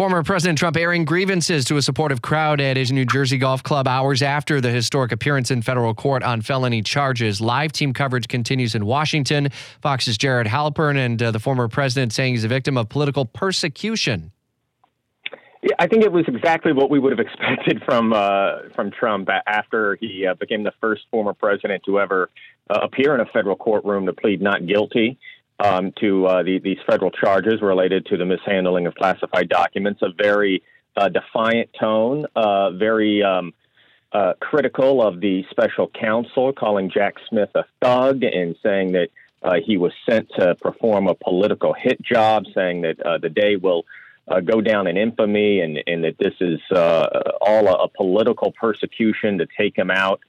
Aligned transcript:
Former 0.00 0.22
President 0.22 0.58
Trump 0.58 0.78
airing 0.78 1.04
grievances 1.04 1.66
to 1.66 1.76
a 1.76 1.82
supportive 1.82 2.22
crowd 2.22 2.58
at 2.58 2.78
his 2.78 2.90
New 2.90 3.04
Jersey 3.04 3.36
golf 3.36 3.62
club 3.62 3.86
hours 3.86 4.22
after 4.22 4.58
the 4.58 4.70
historic 4.70 5.12
appearance 5.12 5.50
in 5.50 5.60
federal 5.60 5.92
court 5.92 6.22
on 6.22 6.40
felony 6.40 6.80
charges. 6.80 7.38
Live 7.38 7.70
team 7.70 7.92
coverage 7.92 8.26
continues 8.26 8.74
in 8.74 8.86
Washington. 8.86 9.50
Fox's 9.82 10.16
Jared 10.16 10.46
Halpern 10.46 10.96
and 10.96 11.22
uh, 11.22 11.30
the 11.32 11.38
former 11.38 11.68
president 11.68 12.14
saying 12.14 12.32
he's 12.32 12.44
a 12.44 12.48
victim 12.48 12.78
of 12.78 12.88
political 12.88 13.26
persecution. 13.26 14.32
Yeah, 15.60 15.74
I 15.78 15.86
think 15.86 16.02
it 16.02 16.12
was 16.12 16.24
exactly 16.28 16.72
what 16.72 16.88
we 16.88 16.98
would 16.98 17.12
have 17.12 17.20
expected 17.26 17.82
from 17.84 18.14
uh, 18.14 18.70
from 18.74 18.92
Trump 18.92 19.28
after 19.46 19.96
he 19.96 20.26
uh, 20.26 20.32
became 20.32 20.64
the 20.64 20.72
first 20.80 21.02
former 21.10 21.34
president 21.34 21.82
to 21.84 22.00
ever 22.00 22.30
uh, 22.70 22.78
appear 22.82 23.14
in 23.14 23.20
a 23.20 23.26
federal 23.26 23.54
courtroom 23.54 24.06
to 24.06 24.14
plead 24.14 24.40
not 24.40 24.66
guilty 24.66 25.18
um, 25.60 25.92
to 26.00 26.26
uh, 26.26 26.42
the, 26.42 26.58
these 26.58 26.78
federal 26.86 27.10
charges 27.10 27.60
related 27.60 28.06
to 28.06 28.16
the 28.16 28.24
mishandling 28.24 28.86
of 28.86 28.94
classified 28.94 29.48
documents. 29.48 30.00
A 30.02 30.08
very 30.10 30.62
uh, 30.96 31.08
defiant 31.08 31.70
tone, 31.78 32.26
uh, 32.34 32.70
very 32.70 33.22
um, 33.22 33.52
uh, 34.12 34.32
critical 34.40 35.06
of 35.06 35.20
the 35.20 35.44
special 35.50 35.88
counsel, 35.88 36.52
calling 36.52 36.90
Jack 36.90 37.14
Smith 37.28 37.50
a 37.54 37.64
thug 37.82 38.24
and 38.24 38.56
saying 38.62 38.92
that 38.92 39.08
uh, 39.42 39.56
he 39.64 39.76
was 39.76 39.92
sent 40.08 40.30
to 40.36 40.54
perform 40.56 41.06
a 41.06 41.14
political 41.14 41.72
hit 41.74 42.00
job, 42.02 42.44
saying 42.54 42.82
that 42.82 43.00
uh, 43.00 43.18
the 43.18 43.30
day 43.30 43.56
will. 43.56 43.84
go 44.44 44.60
down 44.60 44.86
in 44.86 44.96
infamy, 44.96 45.60
and, 45.60 45.82
and 45.88 46.04
that 46.04 46.16
this 46.18 46.34
is 46.40 46.60
all 47.40 47.66
a, 47.66 47.84
a, 47.86 47.88
political 47.88 48.52
persecution 48.52 49.38
to 49.38 49.46
take 49.58 49.76
him 49.76 49.90
out, 49.90 50.20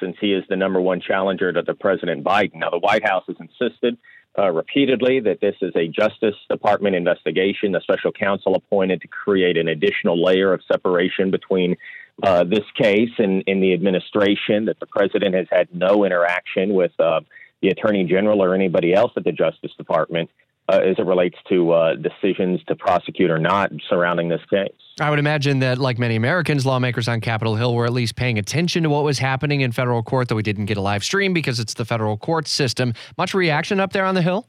since 0.00 0.16
he 0.20 0.34
is 0.34 0.44
the 0.50 0.56
number 0.56 0.80
one 0.82 1.00
challenger 1.00 1.50
to 1.50 1.62
the 1.62 1.72
President 1.72 2.22
Biden. 2.22 2.56
Now, 2.56 2.68
the 2.68 2.78
White 2.78 3.04
House 3.08 3.24
has 3.26 3.36
insisted 3.40 3.96
uh, 4.38 4.50
repeatedly 4.50 5.20
that 5.20 5.40
this 5.40 5.56
is 5.60 5.72
a 5.76 5.88
Justice 5.88 6.34
Department 6.48 6.96
investigation, 6.96 7.72
the 7.72 7.80
special 7.80 8.12
counsel 8.12 8.54
appointed 8.54 9.00
to 9.02 9.08
create 9.08 9.56
an 9.58 9.68
additional 9.68 10.22
layer 10.22 10.52
of 10.52 10.62
separation 10.70 11.30
between 11.30 11.76
uh, 12.22 12.44
this 12.44 12.64
case 12.76 13.10
and, 13.18 13.44
and, 13.46 13.62
the 13.62 13.72
administration, 13.72 14.66
that 14.66 14.78
the 14.80 14.86
president 14.86 15.34
has 15.34 15.46
had 15.50 15.68
no 15.74 16.04
interaction 16.04 16.74
with 16.74 16.92
uh, 16.98 17.20
the 17.60 17.68
attorney 17.68 18.04
general 18.04 18.42
or 18.42 18.54
anybody 18.54 18.94
else 18.94 19.12
at 19.16 19.24
the 19.24 19.32
Justice 19.32 19.72
Department 19.76 20.30
uh, 20.68 20.78
as 20.78 20.96
it 20.98 21.06
relates 21.06 21.36
to 21.48 21.72
uh, 21.72 21.94
decisions 21.96 22.60
to 22.68 22.76
prosecute 22.76 23.30
or 23.30 23.38
not 23.38 23.70
surrounding 23.88 24.28
this 24.28 24.40
case. 24.48 24.72
I 25.00 25.10
would 25.10 25.18
imagine 25.18 25.58
that, 25.60 25.78
like 25.78 25.98
many 25.98 26.16
Americans, 26.16 26.64
lawmakers 26.64 27.08
on 27.08 27.20
Capitol 27.20 27.56
Hill 27.56 27.74
were 27.74 27.86
at 27.86 27.92
least 27.92 28.16
paying 28.16 28.38
attention 28.38 28.82
to 28.84 28.90
what 28.90 29.04
was 29.04 29.18
happening 29.18 29.62
in 29.62 29.72
federal 29.72 30.02
court, 30.02 30.28
though 30.28 30.36
we 30.36 30.42
didn't 30.42 30.66
get 30.66 30.76
a 30.76 30.82
live 30.82 31.02
stream 31.02 31.32
because 31.32 31.58
it's 31.58 31.74
the 31.74 31.84
federal 31.84 32.16
court 32.16 32.46
system. 32.46 32.94
Much 33.18 33.34
reaction 33.34 33.80
up 33.80 33.92
there 33.92 34.04
on 34.04 34.14
the 34.14 34.22
Hill? 34.22 34.46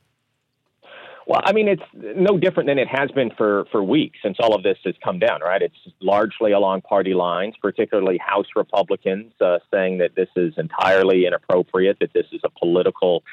Well, 1.26 1.42
I 1.46 1.54
mean, 1.54 1.70
it's 1.70 1.84
no 1.94 2.38
different 2.38 2.68
than 2.68 2.78
it 2.78 2.88
has 2.90 3.10
been 3.12 3.32
for, 3.38 3.66
for 3.72 3.82
weeks 3.82 4.20
since 4.22 4.38
all 4.42 4.54
of 4.54 4.64
this 4.64 4.78
has 4.84 4.96
come 5.04 5.20
down, 5.20 5.40
right? 5.42 5.62
It's 5.62 5.76
largely 6.02 6.52
along 6.52 6.82
party 6.82 7.14
lines, 7.14 7.56
particularly 7.62 8.18
House 8.18 8.48
Republicans 8.56 9.32
uh, 9.40 9.60
saying 9.74 10.00
that 10.00 10.16
this 10.16 10.28
is 10.36 10.54
entirely 10.58 11.26
inappropriate, 11.26 11.98
that 12.02 12.12
this 12.14 12.26
is 12.34 12.42
a 12.44 12.50
political 12.50 13.24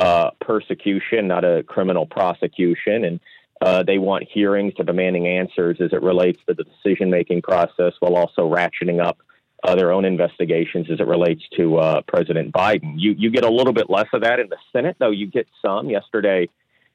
uh, 0.00 0.30
persecution, 0.40 1.28
not 1.28 1.44
a 1.44 1.62
criminal 1.62 2.06
prosecution. 2.06 3.04
And 3.04 3.20
uh, 3.60 3.82
they 3.82 3.98
want 3.98 4.24
hearings 4.32 4.72
to 4.74 4.84
demanding 4.84 5.26
answers 5.26 5.76
as 5.80 5.92
it 5.92 6.02
relates 6.02 6.40
to 6.48 6.54
the 6.54 6.64
decision 6.64 7.10
making 7.10 7.42
process 7.42 7.92
while 8.00 8.16
also 8.16 8.50
ratcheting 8.50 9.04
up 9.04 9.18
uh, 9.62 9.74
their 9.74 9.92
own 9.92 10.06
investigations 10.06 10.86
as 10.90 11.00
it 11.00 11.06
relates 11.06 11.42
to 11.54 11.76
uh, 11.76 12.00
President 12.08 12.50
Biden. 12.50 12.94
You, 12.96 13.14
you 13.18 13.30
get 13.30 13.44
a 13.44 13.50
little 13.50 13.74
bit 13.74 13.90
less 13.90 14.06
of 14.14 14.22
that 14.22 14.40
in 14.40 14.48
the 14.48 14.56
Senate, 14.72 14.96
though 14.98 15.10
you 15.10 15.26
get 15.26 15.46
some. 15.62 15.90
Yesterday, 15.90 16.48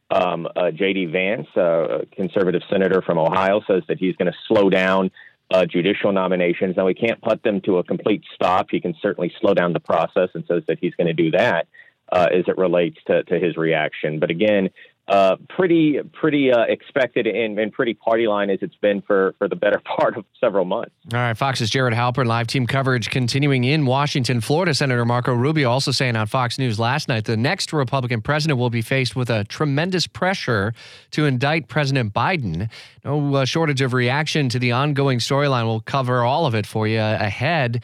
um, 0.09 0.47
uh, 0.55 0.71
J.D. 0.71 1.05
Vance, 1.05 1.47
uh, 1.55 1.99
a 1.99 2.05
conservative 2.07 2.63
senator 2.71 3.03
from 3.03 3.19
Ohio, 3.19 3.61
says 3.67 3.83
that 3.87 3.99
he's 3.99 4.15
going 4.15 4.31
to 4.31 4.37
slow 4.47 4.71
down 4.71 5.11
uh, 5.51 5.67
judicial 5.67 6.11
nominations. 6.11 6.75
Now, 6.75 6.87
he 6.87 6.95
can't 6.95 7.21
put 7.21 7.43
them 7.43 7.61
to 7.61 7.77
a 7.77 7.83
complete 7.83 8.23
stop. 8.33 8.69
He 8.71 8.79
can 8.79 8.95
certainly 8.99 9.31
slow 9.39 9.53
down 9.53 9.73
the 9.73 9.79
process 9.79 10.29
and 10.33 10.43
says 10.47 10.63
that 10.67 10.79
he's 10.81 10.95
going 10.95 11.05
to 11.05 11.13
do 11.13 11.29
that 11.31 11.67
uh, 12.11 12.27
as 12.31 12.45
it 12.47 12.57
relates 12.57 12.97
to, 13.07 13.23
to 13.23 13.39
his 13.39 13.57
reaction. 13.57 14.19
But 14.19 14.29
again, 14.29 14.69
uh, 15.07 15.35
pretty 15.49 15.99
pretty 16.13 16.51
uh, 16.51 16.63
expected 16.67 17.27
and, 17.27 17.59
and, 17.59 17.71
pretty 17.71 17.93
party 17.93 18.27
line 18.27 18.49
as 18.49 18.57
it's 18.63 18.75
been 18.77 19.03
for, 19.03 19.35
for 19.37 19.47
the 19.47 19.55
better 19.55 19.79
part 19.97 20.17
of 20.17 20.25
several 20.39 20.65
months. 20.65 20.91
All 21.13 21.19
right, 21.19 21.37
Fox's 21.37 21.69
Jared 21.69 21.93
Halpern, 21.93 22.25
live 22.25 22.47
team 22.47 22.65
coverage 22.65 23.11
continuing 23.11 23.65
in 23.65 23.85
Washington. 23.85 24.41
Florida 24.41 24.73
Senator 24.73 25.05
Marco 25.05 25.31
Rubio 25.31 25.69
also 25.69 25.91
saying 25.91 26.15
on 26.15 26.25
Fox 26.25 26.57
News 26.57 26.79
last 26.79 27.07
night 27.07 27.25
the 27.25 27.37
next 27.37 27.71
Republican 27.71 28.21
president 28.21 28.57
will 28.57 28.71
be 28.71 28.81
faced 28.81 29.15
with 29.15 29.29
a 29.29 29.43
tremendous 29.43 30.07
pressure 30.07 30.73
to 31.11 31.25
indict 31.25 31.67
President 31.67 32.11
Biden. 32.11 32.67
No 33.03 33.35
uh, 33.35 33.45
shortage 33.45 33.81
of 33.81 33.93
reaction 33.93 34.49
to 34.49 34.57
the 34.57 34.71
ongoing 34.71 35.19
storyline. 35.19 35.65
We'll 35.65 35.81
cover 35.81 36.23
all 36.23 36.47
of 36.47 36.55
it 36.55 36.65
for 36.65 36.87
you 36.87 36.99
ahead. 36.99 37.83